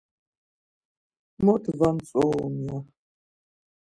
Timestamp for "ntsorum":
1.95-2.55